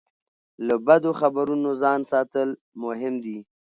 له 0.67 0.75
بدو 0.87 1.11
خبرونو 1.19 1.69
ځان 1.81 1.99
ساتل 2.11 2.49
مهم 2.83 3.13
دي. 3.23 3.37